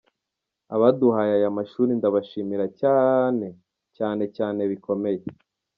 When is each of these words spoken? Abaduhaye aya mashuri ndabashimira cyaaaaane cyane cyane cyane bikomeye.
Abaduhaye 0.75 1.31
aya 1.37 1.49
mashuri 1.57 1.91
ndabashimira 1.99 2.65
cyaaaaane 2.77 3.49
cyane 3.51 3.53
cyane 3.95 4.23
cyane 4.35 4.61
bikomeye. 4.71 5.21